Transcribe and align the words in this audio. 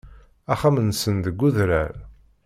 Axxam-nsen 0.53 1.15
deg 1.25 1.39
udrar. 1.47 1.93